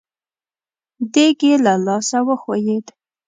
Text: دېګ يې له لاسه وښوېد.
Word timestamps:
دېګ 1.13 1.39
يې 1.47 1.55
له 1.65 1.73
لاسه 1.85 2.17
وښوېد. 2.25 2.85